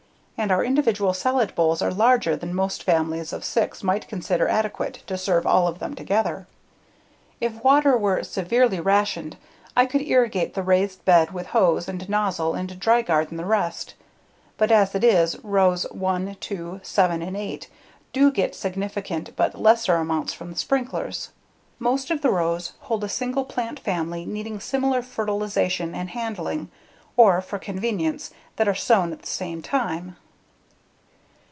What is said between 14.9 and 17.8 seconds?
it is, rows 1, 2, 7, and 8